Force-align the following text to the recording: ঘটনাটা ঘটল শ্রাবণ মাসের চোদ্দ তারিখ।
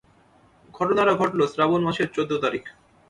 ঘটনাটা 0.73 1.13
ঘটল 1.13 1.39
শ্রাবণ 1.47 1.81
মাসের 1.83 2.07
চোদ্দ 2.15 2.31
তারিখ। 2.37 2.63